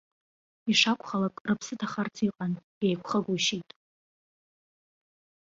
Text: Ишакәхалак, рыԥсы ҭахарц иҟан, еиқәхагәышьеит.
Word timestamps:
Ишакәхалак, 0.71 1.35
рыԥсы 1.47 1.73
ҭахарц 1.79 2.15
иҟан, 2.27 2.53
еиқәхагәышьеит. 2.85 3.69